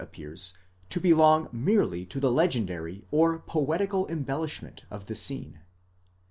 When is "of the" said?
4.89-5.13